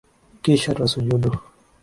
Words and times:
Kisha 0.41 0.71
twasujudu 0.75 1.29